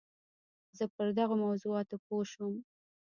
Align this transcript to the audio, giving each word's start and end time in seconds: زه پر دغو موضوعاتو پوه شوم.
زه 0.77 0.83
پر 0.95 1.07
دغو 1.17 1.35
موضوعاتو 1.45 1.95
پوه 2.05 2.25
شوم. 2.31 2.55